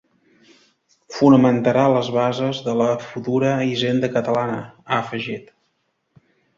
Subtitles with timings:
[1.17, 5.57] Fonamentarà les bases de la futura hisenda catalana, ha afegit.